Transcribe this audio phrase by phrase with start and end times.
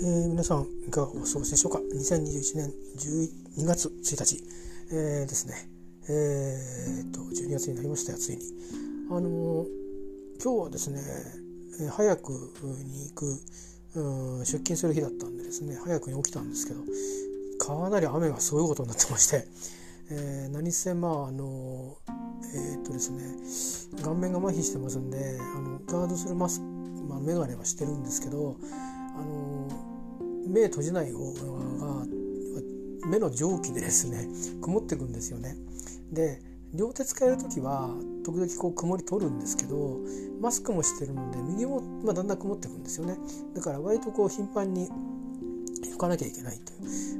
[0.00, 2.72] ー、皆さんいかがお過ごしでしょうか？2021年
[3.56, 4.44] 12月1日、
[4.92, 5.68] えー、ですね。
[6.08, 8.42] えー、っと12月になりましたよついに。
[9.10, 9.66] あのー、
[10.42, 11.02] 今日はですね、
[11.80, 13.40] え、早くに行く
[13.96, 16.80] うん出勤する日だったんでですね早くに起きたんですけど
[17.58, 19.46] かなり雨がすごいことになってまして、
[20.10, 21.96] えー、何せまああの
[22.54, 26.66] えー、っとですね顔面が麻痺してますんであのガードするマスク、
[27.08, 28.56] まあ、眼鏡はしてるんですけど
[29.16, 29.57] あの
[30.48, 32.06] 目閉じない方が
[33.06, 34.28] 目の蒸気でですね
[34.60, 35.56] 曇ってくんですよね。
[36.12, 36.42] で
[36.74, 37.88] 両手使える時は
[38.24, 40.00] 時々こう曇り取るんですけど
[40.40, 43.16] マスクもしてるので右もまあだんだん曇ってくんですよね。
[43.54, 44.88] だから割とこう頻繁に
[45.82, 46.76] 拭かなきゃいけないとい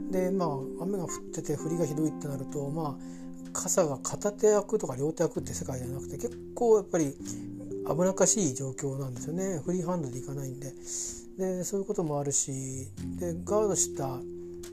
[0.08, 0.12] う。
[0.12, 0.48] でまあ
[0.82, 7.14] 雨が降ってて降りがひどいってなるとまあ傘が片手開くとか両手開くって世界じゃなくて結構やっぱり
[7.86, 9.62] 危なっかしい状況なんですよね。
[9.64, 10.74] フリーハンドでいかないんで。
[11.38, 14.06] でそういうこともあるしでガードした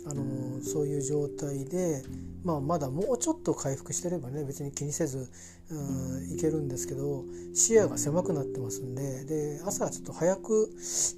[0.08, 2.03] あのそういう状態で、
[2.44, 5.30] まあ、まだもうちょっと回復してればね別に気にせず、
[5.72, 10.69] うん、いけるんですけど視野が狭くなってますんでで朝ちょっと早く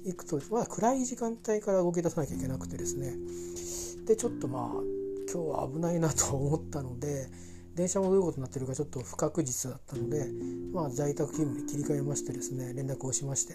[0.04, 3.14] 行くとまだ暗い時間帯から動き出さなきゃいけなくてですね。
[4.06, 4.62] でちょっとまあ
[5.30, 7.26] 今日は危ないなと思ったので
[7.78, 10.26] 電車もどういうことになってるかちょっと不確実だったので、
[10.74, 13.54] まあ、在宅勤務に切り替えましてですね連絡をしまして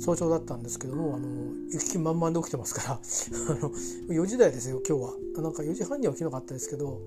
[0.00, 1.28] 早朝だったんですけどもあの
[1.70, 3.70] 行き満々で起きてますから あの
[4.08, 7.00] 4時台ですよ今日はなんか4時半には起きなかったですけど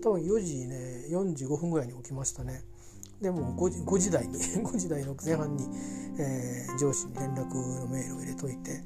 [0.00, 2.62] 多分4時ね45分ぐらいに起きましたね。
[3.20, 5.68] でも 5, 時5時台に 5時台の前半に、
[6.18, 8.80] えー、上司に連絡のメールを入れといて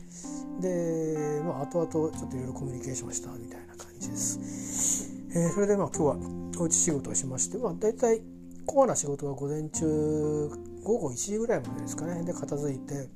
[0.62, 5.10] で、まあ、後々ちょっといろいろコミュニケーションしたみたいな感じです。
[5.34, 8.20] えー、それでまあ今日はおうち仕事をしまして、まあ、大体
[8.66, 10.50] コアな仕事は午前中
[10.84, 12.22] 午後1時ぐらいまでですかね。
[12.24, 13.08] で片付いて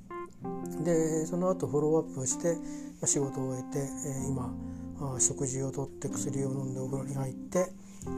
[0.82, 2.56] でその後フォローアップして、
[3.04, 4.54] 仕事を終えて、えー、今
[5.00, 7.72] あ食事をとって薬を飲んでお風呂に入って、
[8.06, 8.10] え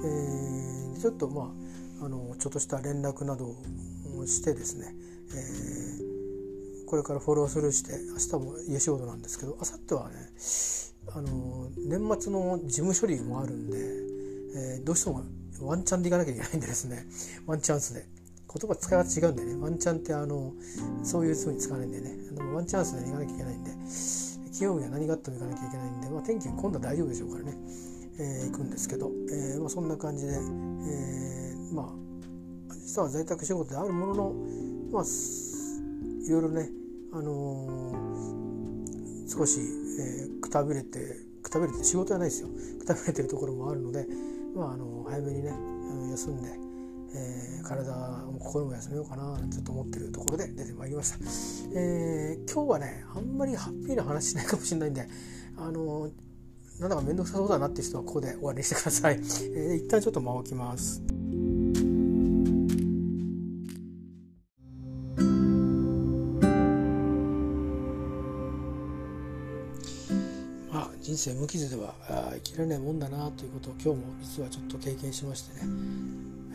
[0.97, 1.53] ー、ちょっとま
[2.01, 4.95] ああのちょっとした連絡などをしてですね、
[5.35, 10.17] えー、これからフォロースルーして明日も家仕事なんですけど明後日はね
[11.15, 14.08] あの年末の事務処理もあるんで
[14.55, 15.23] えー、どうしても
[15.61, 17.07] ワンチャンでいかなきゃいけないんでですね。
[17.47, 18.07] ワンチャンスで。
[18.51, 19.57] 言葉使い方違うんでね。
[19.61, 20.55] ワンチャンってあの
[21.03, 22.17] そういうふうに使わないんでね。
[22.33, 23.71] でもワンチャンスで行かなきゃいけないんで。
[24.59, 27.57] 金曜日は何があっても行かなきゃいけないんで、まあ、天気今度は大丈夫でしょうからね、
[28.19, 34.35] えー、行くんですけど、えーまあ、そんな感じで、えー、まあ実は在宅仕事であるものの
[34.91, 36.71] まあいろいろね
[37.13, 42.49] あのー、少し、えー、くたびれてくたびれて仕事はないですよ。
[42.81, 44.09] くたびれてるところもあるので、
[44.55, 45.51] まあ、あの早めにね
[46.11, 46.49] 休んで、
[47.15, 47.93] えー、体
[48.27, 51.19] も心も休めようかなちょっと思ってるところで出てまいりました、
[51.79, 55.07] えー、今日はねあんまりハッピーな話しないかもしれないんで
[55.57, 56.11] あの
[56.81, 61.18] なんだか面倒くさそうだなっていう人はここで終わりにしてください、えー、一旦ちょっと間を置きます。
[71.19, 71.95] 生無傷では
[72.35, 75.71] 生きられないもんだなということを今日も実はちょっと経験しましてね、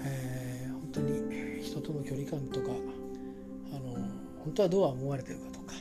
[0.06, 2.68] えー、本当に人との距離感とか
[3.72, 3.94] あの
[4.44, 5.74] 本当はどう思われてるかとか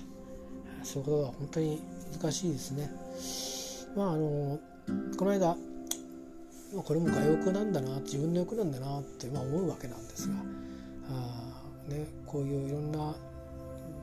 [0.82, 1.80] そういうことが本当に
[2.20, 2.90] 難しいですね。
[3.96, 4.58] まああの
[5.16, 5.56] この間
[6.84, 10.34] これも我欲なんだな自分の欲なんだなって、まあ、思うわけなんですが
[11.10, 13.14] あ、ね、こういういろんな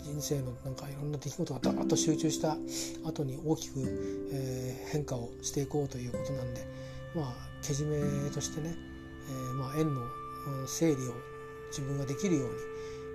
[0.03, 2.57] 人生のなんかいろんな出来事がダーッと集中した
[3.03, 3.79] 後に大きく、
[4.31, 6.65] えー、変化をしていこうということなんで
[7.15, 7.99] まあけじめ
[8.31, 8.75] としてね、
[9.29, 10.01] えー、まあ縁の
[10.67, 11.13] 整理を
[11.69, 12.55] 自分ができるように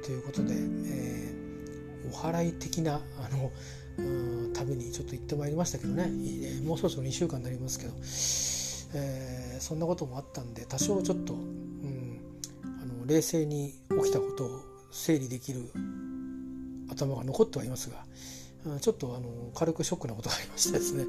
[0.04, 3.50] ということで、えー、お祓い的なあの
[4.52, 6.10] 旅にちょっと行ってまいりましたけどね。
[6.64, 7.92] もうそろそろ2週間になりますけど、
[9.00, 12.20] えー、そんなこともあったんで多少ちょっと、うん、
[12.64, 14.60] あの冷静に起きたことを
[14.90, 15.70] 整理できる
[16.90, 18.04] 頭が残ってはいますが
[18.80, 21.04] ちょっとあの軽くショックなことがありましてですね。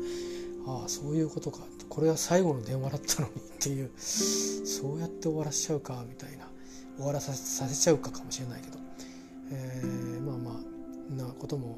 [0.68, 1.60] ああそういうことか。
[1.90, 3.92] これは最後の電話だったのにっていう。
[3.98, 6.50] そうやって終わらせちゃうかみたいな。
[6.98, 8.78] 終わらさせちゃうかかもしれないけど、
[9.52, 10.76] えー、まあまあ
[11.14, 11.78] なことも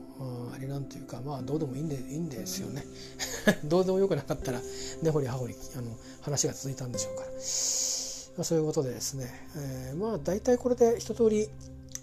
[0.55, 2.83] あれなんていうかまあどうでもいいんでいいんですよね。
[3.65, 4.61] どうでもよくなかったら
[5.01, 5.91] 根掘り葉掘りあの
[6.21, 11.49] 話が続いたんでしょうから、まあ、そういうことでですね、えー、まあ大体これで一通り、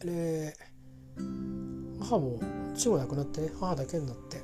[0.04, 1.63] えー
[2.04, 2.40] 母も
[2.74, 4.42] 父も亡くなって母だけになって、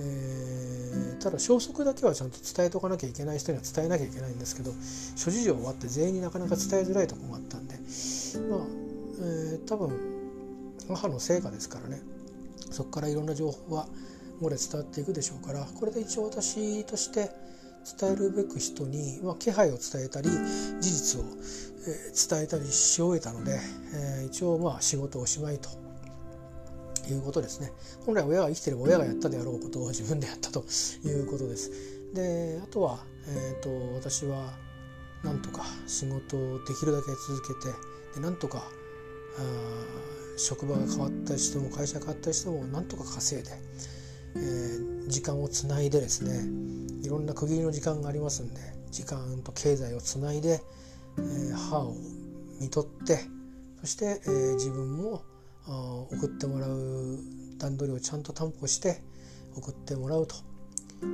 [0.00, 4.72] えー、ただ消息だけはちゃんと伝えとかなきゃいけない人には伝えなきゃいけないんですけど
[5.16, 8.60] 諸事情終わって全員になかなか伝えづらいところがあったんでまあ、
[9.20, 9.90] えー、多分
[10.88, 12.00] 母の成果ですからね
[12.70, 13.86] そこからいろんな情報は
[14.40, 17.30] 後で伝わっていくでしょうからこれで一応私として
[18.00, 23.58] 伝えるべく人に、まあ、気配を伝えたり事実を、えー、伝えたりし終えたので、
[23.94, 25.87] えー、一応まあ仕事おしまいと
[27.08, 27.72] いうことですね。
[28.04, 30.64] 本来親が生きてれば親がやったであろうことを自分でやったと
[31.04, 31.70] いうことです。
[32.14, 34.54] であとは、えーと、私は
[35.22, 37.74] なんとか仕事をできるだけ続けて
[38.14, 38.62] でなんとか
[40.36, 43.50] 職場が変わったりしても会社が変わったりしてもなんとか稼いで、
[44.36, 46.48] えー、時間をつないでですね
[47.04, 48.60] いろんな区切りの時間がありますんで
[48.90, 50.60] 時間と経済をつないで、
[51.18, 51.94] えー、母を
[52.60, 53.20] 見とって
[53.80, 55.22] そして、えー、自分も
[55.68, 57.18] 送ってもらう
[57.58, 59.02] 段取りをちゃんと担保して
[59.56, 60.36] 送ってもらうと、
[61.02, 61.08] えー、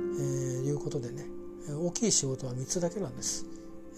[0.63, 1.25] いうことでね
[1.69, 3.45] 大きい仕事は3つだけなんです。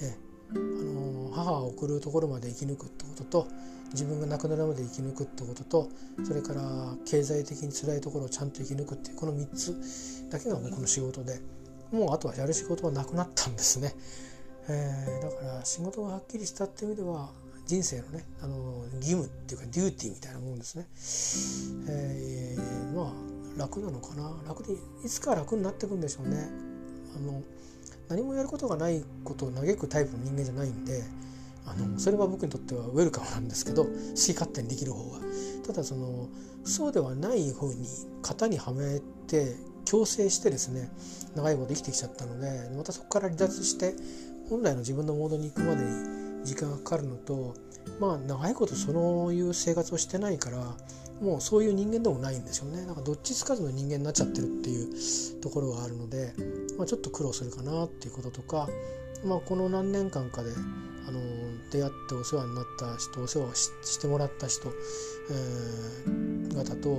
[0.01, 3.47] えー、あの母を送るところまで生き抜くってことと
[3.91, 5.89] 自分が亡くなるまで生き抜くってことと
[6.23, 6.61] それから
[7.05, 11.39] 経済的に辛いところをちゃんと生き抜くっていうこの3つだけが僕の仕事で
[11.91, 13.93] もうあとはやる仕事はなくなったんですね。
[14.69, 17.29] えー、だから仕事がはっきりしたっていう意味では
[17.67, 20.87] 人生のねあの義務っていうかデューティーみたいなもんですね。
[21.89, 24.31] えー、まあ楽なのかな？
[24.47, 26.49] 楽でいつか楽になっていくんでしょうね。
[27.15, 27.43] あの
[28.09, 31.03] 何もやることがないことを嘆くタイプの人間じゃないんで
[31.65, 35.19] あのそれは僕にとってはウェルカムなんですけど好き勝手にできる方が。
[35.65, 36.29] ただその
[36.63, 37.85] そうではない方に
[38.21, 40.89] 型にはめて強制してですね
[41.35, 43.93] 長いこと生きてきちゃったのでまたそこから離脱して
[44.49, 47.53] 本来の自分のモードに行くまでに時間がかかるのと
[47.99, 50.75] まあ長いことそういう生活をしてないから
[51.21, 52.85] もうそういう人間でもないんですよね。
[52.85, 56.33] なんかどっちつかずの人間になっちゃってるっていうところがあるので、
[56.77, 58.69] まあ、ちょっと苦労するかなっていうこととか、
[59.25, 60.51] まあ、この何年間かで
[61.07, 61.19] あの
[61.71, 64.69] 出会ってお世話になった人お世話をしてもらった人、
[65.31, 66.89] えー、方と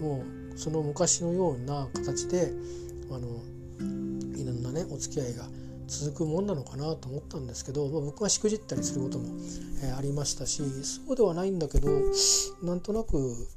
[0.00, 0.24] も
[0.54, 2.52] うその昔のような形で
[3.10, 3.42] あの
[4.36, 5.48] いろんなねお付き合いが
[5.86, 9.26] 続くもんなのかなと思ったんですけど、まあ、僕はしくじったりすることも、
[9.82, 11.88] えー、ありましたしそうではないんだけど
[12.62, 13.48] なんとなく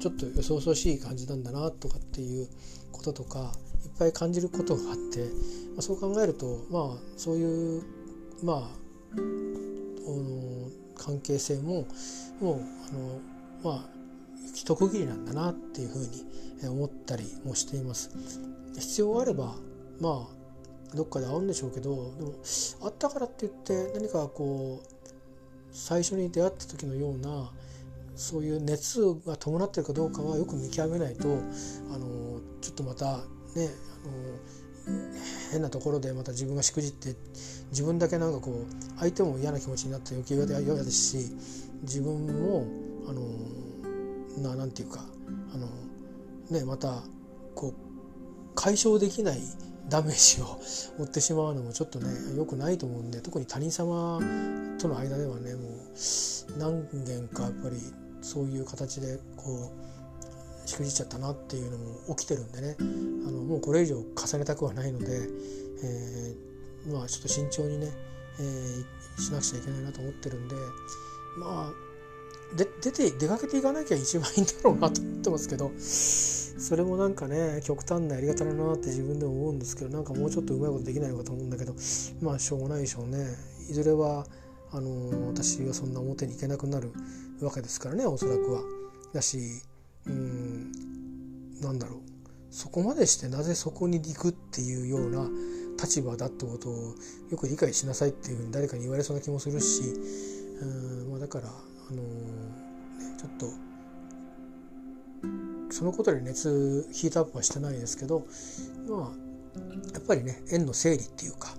[0.00, 2.48] ちょっとよそよそしい感じなんだなとかっていう
[2.92, 3.52] こととか
[3.84, 7.82] いっぱい感じることがあって、まあ、そう考えるとまあそういう
[8.42, 8.86] まあ
[10.96, 11.86] 関係性も
[12.40, 13.20] もうあの
[13.62, 13.88] まあ
[14.54, 18.10] 一区切りなんだなっていうふうに思ったりもしています。
[18.78, 19.54] 必要あれば
[20.00, 20.35] まあ
[20.96, 22.32] どっかで会うんでしょうけどでも
[22.82, 24.96] 会ったからって言って何かこう
[25.70, 27.50] 最初に出会った時のような
[28.16, 31.28] そういう熱が伴ってるかどうかはよく見極めないと
[31.92, 33.18] あのちょっとまた
[33.54, 33.68] ね
[34.04, 34.46] あの
[35.52, 37.14] 変なところでまた自分がしくじって
[37.70, 41.36] 自分だけなんかこう相手も嫌な気持ちになって余計嫌ですし
[41.82, 42.66] 自分も
[43.08, 45.04] あのななんていうか
[45.52, 45.68] あの
[46.50, 47.02] ねまた
[47.54, 47.74] こう
[48.54, 49.40] 解消できない
[49.88, 50.60] ダメージを
[50.98, 54.20] 負ってしまうのもちょっとね良くないと思うんで特に他人様
[54.78, 57.76] との間ではねもう何件かやっぱり
[58.20, 59.72] そういう形でこ
[60.64, 62.82] うしくじっちゃったなっていうのも起きてるんでねあ
[63.30, 65.06] のもうこれ以上重ねたくはないので、
[65.84, 67.92] えー、まあちょっと慎重にね、
[68.40, 70.56] えー、しなくちゃいけないなと思ってるんで
[71.38, 71.85] まあ
[72.56, 81.74] で出て出かけていかなきゃ一番いいんだろうなと思ってますけどそれもなんかね極端なやり方だなって自分でも思うんですけどなんかもうちょっとうまいことできないのかと思うんだけど
[82.22, 83.26] まあしょうがないでしょうね
[83.68, 84.26] いずれは
[84.72, 86.92] あの私はそんな表に行けなくなる
[87.40, 88.62] わけですからねおそらくは。
[89.12, 89.38] だし
[90.06, 90.72] うん
[91.60, 92.00] なんだろう
[92.50, 95.28] そこまでしてなぜそこに行くっていうような
[95.80, 96.94] 立場だってことを
[97.30, 99.82] よく理解しなさいっていうふうに誰かに言われそうな気もするし
[100.60, 101.50] うん、まあ、だから
[101.90, 103.46] あのー、ね、ちょっと
[105.70, 108.26] そのことで熱ヒートアップはしてないですけど
[108.88, 109.26] まあ
[109.92, 111.54] やっぱりね縁の整理っていうか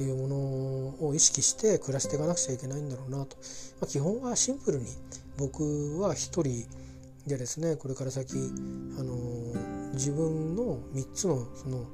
[0.00, 0.36] いうもの
[1.08, 3.36] を意識して暮らしていかなくちゃいけないんだろうなと、
[3.80, 4.86] まあ、基本はシンプルに
[5.36, 6.66] 僕は一人
[7.26, 8.34] でですねこれから先、
[8.98, 11.86] あのー、自分の3つのその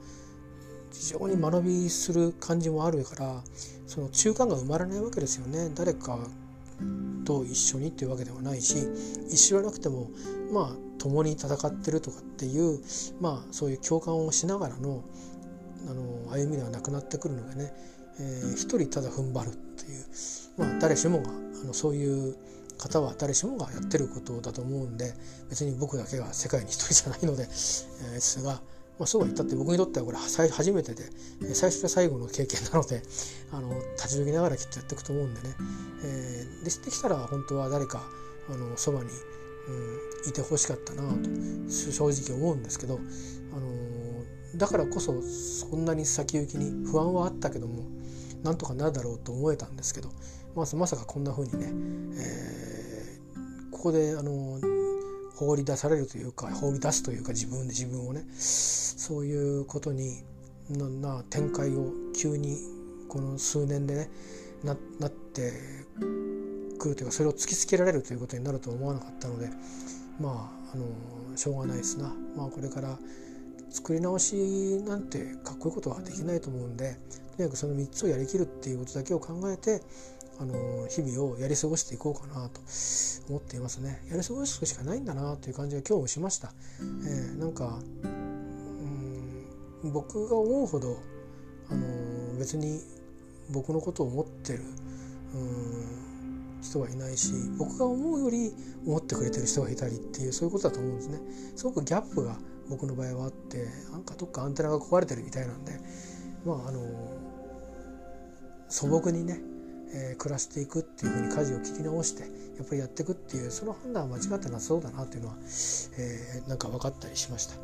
[0.93, 3.43] 非常に学びする感じもあるから
[3.87, 5.71] その中間が生まれないわけですよね。
[5.75, 6.19] 誰か
[7.25, 8.76] と一緒にっていうわけではないし
[9.28, 10.11] 一緒じゃなくても
[10.52, 12.81] まあ共に戦ってるとかっていう
[13.21, 15.02] まあそういう共感をしながらの
[15.87, 17.73] あの歩みではなくなってくるのでね、
[18.19, 20.04] えー、一人ただ踏ん張るっていう
[20.57, 22.37] まあ誰しもがあのそういう
[22.78, 25.12] 方は誰しもがやってることだと思うんで
[25.50, 28.61] 別に僕だけが世界に一人じゃないので、えー、ですが
[28.99, 31.05] まあ、そうは言ったって僕にとってはこれ初めてで
[31.55, 33.03] 最初で最後の経験なので
[33.53, 35.55] あの立ち退きながらきっとやっていくと思うんでね、
[36.05, 38.03] えー、でできたら本当は誰か
[38.49, 41.29] あのそばに、うん、いてほしかったなと
[41.71, 43.01] 正直思うんですけど、
[43.53, 47.85] あのだからこそそんなに先行きに不安はあったけども
[48.45, 50.11] なんとかなるだろうと思えたんですけど
[50.55, 51.73] ままさかこんな風にね、
[52.19, 54.61] えー、ここであの
[55.35, 60.23] 放り出されるというか放り出すというか自分で自分をねそういうことに
[60.71, 62.59] な展開を急に
[63.09, 64.11] この数年でね
[64.62, 65.53] ななって
[66.79, 69.50] くるというかそれを突きつけられるということになると思わなかったので
[70.21, 72.14] まああのしょうがないですな。
[72.37, 72.99] まあ、これから
[73.71, 76.97] 作り直しなんてかっこいいことはできないと思うんで
[77.37, 79.83] とにかくその3つをやりきるっていうことだけを考えて
[80.38, 82.61] あの日々をやり過ごしていこうかなと
[83.29, 84.03] 思っていますね。
[84.11, 88.07] やり過ごすしかないんだなという感じが今日もしました、えー、なんかう
[89.88, 90.97] ん僕が思うほど
[91.71, 92.81] あの別に
[93.50, 94.61] 僕のことを思ってる
[95.35, 98.53] うん人はいないし僕が思うより
[98.87, 101.21] 思ってくれてる人がいたりっていうそういうことだと思うんですね。
[101.55, 102.37] すごくギャップが
[102.69, 105.79] 僕の場合はあってなんかどっかアンテナが壊れてるみたいなんで
[106.45, 106.81] まああの
[108.69, 109.38] 素朴にね、
[109.93, 112.29] えー、暮らしていくっていうふうに舵を切り直してや
[112.62, 115.35] っぱりやっていくっていうその判断は間違ってなさそうだなっていうのは、
[115.99, 117.57] えー、なんか分かったりしました。
[117.57, 117.62] ま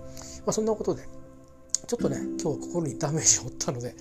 [0.48, 1.02] あ、そんなことで
[1.86, 3.94] ちょっとね今日は心にダメージを負ったので、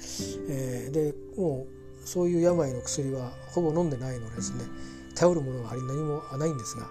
[0.49, 1.67] えー、でも
[2.03, 4.65] うそういう病の薬はほぼ飲んでないのでですね。
[5.15, 6.87] 頼るものがあり何もないんですが、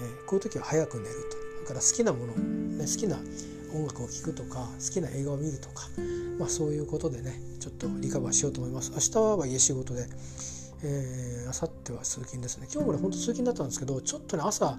[0.00, 1.36] えー、こういう時は早く寝ると。
[1.64, 3.18] だから好きなもの、ね、好きな
[3.74, 5.88] 音楽を聴くとか好きな映画を見るとか、
[6.38, 8.90] まあ、そういうことでねちょっとリカバーしようと思います。
[8.92, 10.06] 明日は家仕事で
[10.82, 12.68] えー、明後日は通勤ですね。
[12.72, 14.78] 今日もねほんと通勤だったんですけどちょっとね朝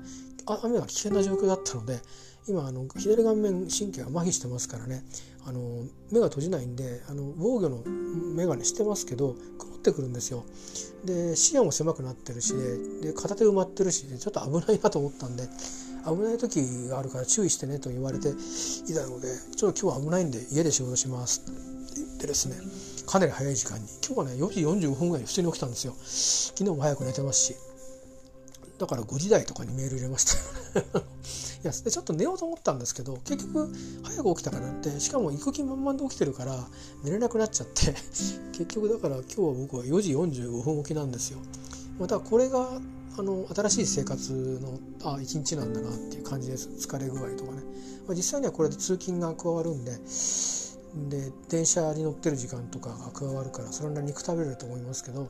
[0.64, 2.00] 雨が危険な状況だったので
[2.48, 5.04] 今あの左顔面神経が麻痺してますからね
[5.46, 7.84] あの目が閉じないんであの防御の
[8.36, 10.44] 眼鏡してますけど曇ってくるんですよ。
[11.06, 12.54] で視野も狭くなってるし
[13.02, 15.48] で片手埋まってるしちょっと危ないなと思ったんで
[16.06, 18.34] 危ない時があるから注意してねと言われてい
[18.94, 22.56] たのでちょっと今日は危ないんで家で仕事しますって言ってですね
[23.10, 25.96] かなり早い時間に今日はね4時45分ぐらいに普通に起きたんですよ。
[26.56, 27.56] 昨日も早く寝てますし。
[28.78, 30.80] だから5時台とかにメール入れました。
[31.00, 31.02] い
[31.64, 33.74] やでちょっと寝ようと思ったんですけど結局
[34.04, 36.68] 早く起きたからってしかも行く気満々で起きてるから
[37.04, 37.96] 寝れなくなっちゃって。
[38.54, 41.40] 結局だから今日は僕は4時45分起きなんですよ。
[41.98, 42.80] またこれが
[43.18, 46.70] あの新しい生活のあ一日なんだなっていう感じです。
[46.70, 47.64] 疲れ具合とかね、
[48.06, 49.98] まあ、実際にはこれで通勤が加わるんで
[51.10, 55.30] で電車に乗ってる時間とかが加わるからそれなりにくたべれると思いますけど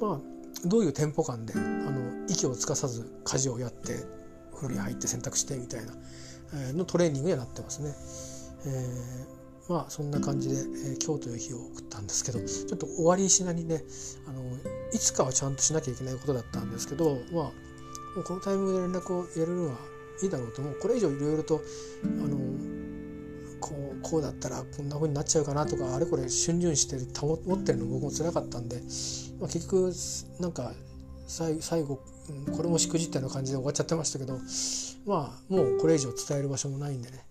[0.00, 4.04] まあどういうテンポ感であの息をつかさず家事をやって
[4.54, 5.92] 風呂に入って洗濯してみたいな、
[6.54, 7.94] えー、のトレーニングにはなってますね。
[8.66, 13.82] えーまあそんな感じで、えー、今日という日を送ったんですけどちょっと終わりしなにね
[14.28, 14.42] あの
[14.92, 17.52] いつかはちゃんとしなきゃいけないことだったんですけどまあも
[18.18, 19.76] うこのタイミングで連絡を入れるのは
[20.22, 21.60] いいだろうともうこれ以上いろいろと
[22.04, 22.36] あの
[24.02, 28.76] こうだったらこんな風になっちゃうかなとかあれこれ逡巡してる保ってるの僕も辛かったんで、
[29.40, 29.92] まあ、結局
[30.40, 30.72] なんか
[31.26, 32.00] 最後
[32.54, 34.38] これもしくじったような感じで終わっちゃってましたけど
[35.06, 37.24] まあもうこれ以上伝える場所もないんでね、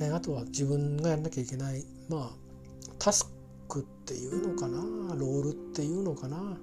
[0.00, 3.32] えー、あとは自分がやんなきゃいけないまあタス
[3.68, 4.78] クっていうのかな
[5.14, 6.58] ロールっていうのかな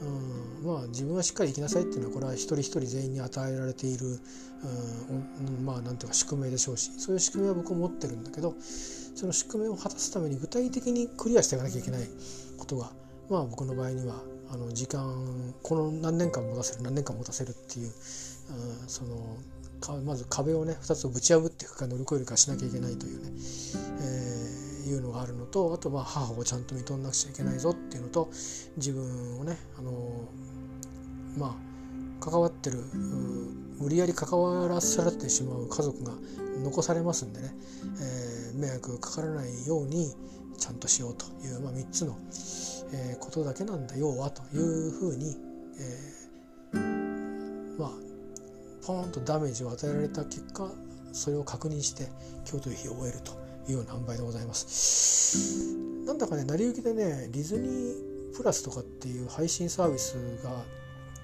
[0.00, 12.02] うん、まあ自分はしっかり生きなさいっていうのはこれは一人一人全員に与えられている、うん、まあなんていうか宿命でしょうしそういう宿命は僕も持ってるんだけどその宿命を果たすために具体的にクリアしていかなきゃいけない
[12.58, 12.90] ことが
[13.28, 17.92] まあ僕の場合にはあの時間この何年間持たせる何年間持たせるっていう、うん、
[18.88, 19.36] その
[20.04, 23.30] まず壁をね2つをぶち破っていくか乗り越えるかしなきゃいけないというね、
[24.00, 24.47] えー
[24.88, 28.28] いうのがあるのとあとまあ母をちゃんと認めなくちゃいけないぞっていうのと
[28.76, 29.92] 自分をねあの
[31.36, 32.78] まあ関わってる
[33.78, 36.12] 無理やり関わらされてしまう家族が
[36.64, 37.54] 残されますんでね、
[38.00, 40.12] えー、迷惑かからないように
[40.58, 42.16] ちゃんとしようという、まあ、3つの、
[42.92, 45.36] えー、ことだけなんだよはというふうに、
[46.74, 47.90] えー、まあ
[48.84, 50.68] ポーンとダメージを与えられた結果
[51.12, 52.08] それを確認して
[52.48, 53.47] 今日という日を終えると。
[53.72, 55.76] ような塩梅でございます。
[56.06, 60.50] なんだかね成り行きでねディズニープラスとかっていう配信サービスが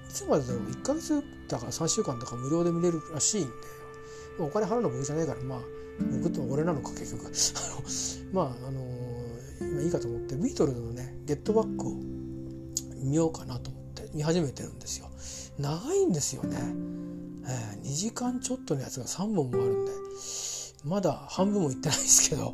[0.09, 3.51] いつまでだろう1ヶ月だから3週間だから無料で見れるらしいんで
[4.39, 5.59] お金払うの僕じゃないからまあ
[6.21, 7.31] 僕と俺なのか結局。
[8.33, 11.93] まああのー、今いいかと思ってビートルズのね「ゲットバック」を
[13.01, 15.09] 見ようかなと思って見始めてるんですよ。
[15.57, 16.57] 長いんですよね、
[17.47, 20.04] えー、2時間ちょっとのやつが3本もあるんで。
[20.85, 22.53] まだ半分もいってないですけど、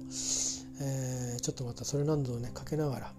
[0.82, 3.14] えー、ちょっとまたそれ何度ねかけながら。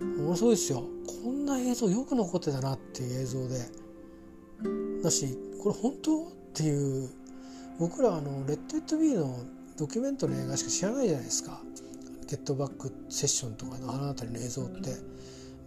[0.00, 0.84] 面白いですよ。
[1.22, 3.60] こんな映像よく残ってたなっていう映像で。
[5.02, 7.08] だしこれ本当っていう
[7.78, 9.38] 僕らあのレット・イット・ビーの
[9.76, 11.60] ドキュメントの映画しか知らないじゃないですか。
[12.28, 14.90] ゲットバックセッションとかのあの辺りの映像って。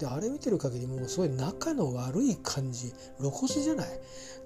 [0.02, 3.88] であれ見てる限りもうすごい仲の悪い感じ露骨じゃない？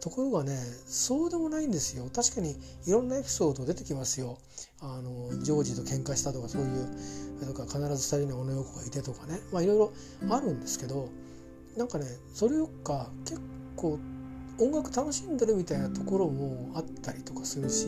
[0.01, 2.09] ところがねそうでもないんですよ。
[2.13, 4.37] 確かにいろんなエピソード出てきますよ。
[4.81, 9.39] あのジョージと喧嘩したとかそういうとか必ず2人のオノ・ヨーコがいてとかね。
[9.53, 9.93] まあいろいろ
[10.29, 11.07] あるんですけど
[11.77, 13.39] なんかねそれよっか結
[13.77, 13.97] 構
[14.59, 17.87] 音楽楽しんでるみたいなところもあったりとかするし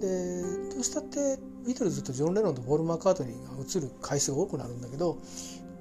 [0.00, 0.42] で
[0.74, 5.18] どうしたってビートルズとジョン・レノンとポール・マッカートニーが映る回数が多くなるんだけど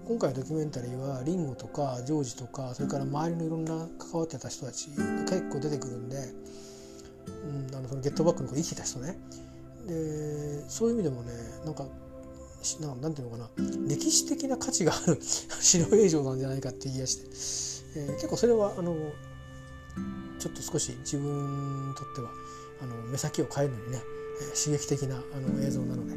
[0.10, 6.18] 今回のドキュメンタリーはリンゴとかジョージとかそれから周りのいろんな関わってた人たちが結構出てくるんで、
[7.70, 9.20] うん、あのそのゲットバックの生きてた人ね。
[9.86, 11.32] でそういう意味でもね
[11.64, 11.86] なんか
[12.82, 13.50] ななんていうのかな。
[13.88, 18.96] 歴史的な価値がある白映像なんじゃないかって言い出して、えー、結構それはあの
[20.40, 22.32] ちょっと少し自分にとっては
[22.82, 24.02] あの目先を変えるのにね、
[24.42, 26.16] え、刺激的なあの映像なので、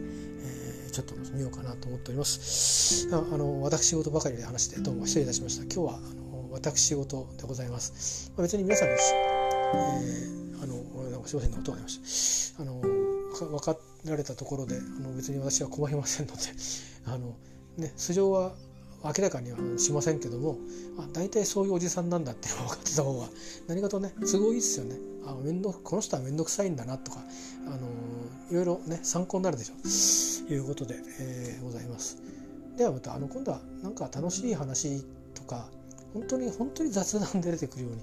[0.92, 3.08] ちょっと見ようかなと思っております。
[3.12, 5.62] ああの私事ばかりで話してどうも失礼いたしました。
[5.64, 16.42] 今日はあの私事でございます、まあ、別に皆さんに、えー、あのすいません音が出ましたあの分かられたところであの別に私は困りませんので。
[17.06, 17.36] あの
[17.78, 18.52] ね素性は
[19.04, 20.58] 明らかにはしませんけども
[20.98, 23.26] あ大体そういうおじさんなんだっていうのが分かってた方が
[23.68, 24.96] 何かとね都合いいですよね。
[25.24, 27.20] あ面倒この人は面倒くさいんだなとか、
[27.66, 27.86] あの
[28.50, 29.74] いろいろね参考になるでしょ。
[30.50, 32.18] ういうことで、えー、ございます。
[32.76, 35.04] ではまたあの今度はなんか楽しい話
[35.34, 35.68] とか
[36.12, 38.02] 本当に本当に雑談で出てくるように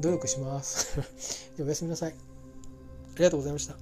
[0.00, 0.98] 努力します。
[1.56, 2.12] でおやすみなさい。
[2.12, 3.76] ありがとうございました。